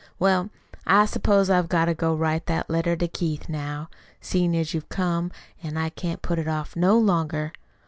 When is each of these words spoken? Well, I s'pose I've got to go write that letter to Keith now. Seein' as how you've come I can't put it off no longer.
Well, 0.17 0.49
I 0.87 1.05
s'pose 1.05 1.51
I've 1.51 1.69
got 1.69 1.85
to 1.85 1.93
go 1.93 2.15
write 2.15 2.47
that 2.47 2.71
letter 2.71 2.95
to 2.95 3.07
Keith 3.07 3.47
now. 3.47 3.87
Seein' 4.19 4.55
as 4.55 4.71
how 4.71 4.77
you've 4.77 4.89
come 4.89 5.31
I 5.63 5.89
can't 5.91 6.23
put 6.23 6.39
it 6.39 6.47
off 6.47 6.75
no 6.75 6.97
longer. 6.97 7.53